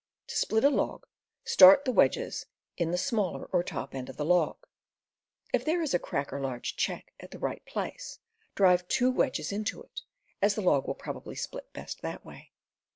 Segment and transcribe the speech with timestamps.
[0.29, 1.05] To split a log,
[1.45, 4.57] start the wedges in the smaller or top end of the log.
[5.53, 8.17] If there is a crack or large check at the right place,
[8.55, 10.01] drive two wedges into it,
[10.41, 12.51] as the log will probably split best that way.